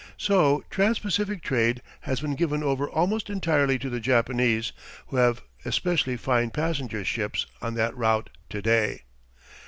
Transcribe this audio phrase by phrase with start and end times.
[0.17, 4.71] So trans Pacific trade has been given over almost entirely to the Japanese,
[5.09, 9.03] who have especially fine passenger ships on that route to day.